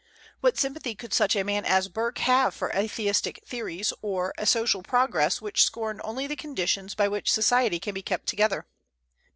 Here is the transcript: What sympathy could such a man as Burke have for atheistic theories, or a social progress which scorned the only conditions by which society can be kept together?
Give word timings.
What 0.39 0.57
sympathy 0.57 0.95
could 0.95 1.13
such 1.13 1.35
a 1.35 1.43
man 1.43 1.63
as 1.63 1.87
Burke 1.87 2.17
have 2.17 2.55
for 2.55 2.71
atheistic 2.71 3.43
theories, 3.45 3.93
or 4.01 4.33
a 4.35 4.47
social 4.47 4.81
progress 4.81 5.41
which 5.43 5.61
scorned 5.63 5.99
the 5.99 6.03
only 6.05 6.35
conditions 6.35 6.95
by 6.95 7.07
which 7.07 7.31
society 7.31 7.79
can 7.79 7.93
be 7.93 8.01
kept 8.01 8.25
together? 8.25 8.65